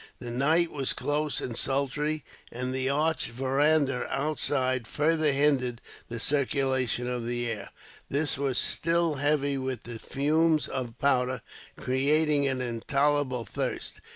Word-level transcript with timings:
The 0.17 0.31
night 0.31 0.71
was 0.71 0.93
close 0.93 1.39
and 1.41 1.55
sultry, 1.55 2.25
and 2.51 2.73
the 2.73 2.89
arched 2.89 3.27
veranda, 3.27 4.07
outside, 4.09 4.87
further 4.87 5.31
hindered 5.31 5.79
the 6.09 6.19
circulation 6.19 7.07
of 7.07 7.23
the 7.23 7.47
air. 7.47 7.69
This 8.09 8.35
was 8.35 8.57
still 8.57 9.17
heavy 9.21 9.59
with 9.59 9.83
the 9.83 9.99
fumes 9.99 10.67
of 10.67 10.97
powder, 10.97 11.43
creating 11.77 12.47
an 12.47 12.61
intolerable 12.61 13.45
thirst. 13.45 14.01